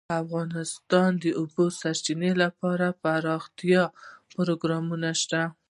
افغانستان 0.23 1.11
کې 1.21 1.29
د 1.31 1.35
د 1.35 1.37
اوبو 1.39 1.65
سرچینې 1.79 2.31
لپاره 2.43 2.85
دپرمختیا 2.91 3.83
پروګرامونه 4.33 5.09
شته. 5.21 5.41